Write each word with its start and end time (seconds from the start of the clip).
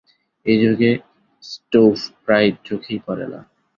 এই 0.45 0.57
যুগে 0.61 0.91
ক্টোভ 1.43 1.93
প্রায় 2.25 2.49
চোখেই 2.65 2.99
পড়ে 3.05 3.25
না। 3.25 3.39